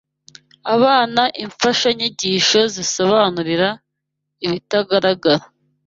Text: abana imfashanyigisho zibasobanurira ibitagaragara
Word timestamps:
abana 0.75 1.23
imfashanyigisho 1.43 2.59
zibasobanurira 2.73 3.69
ibitagaragara 4.45 5.43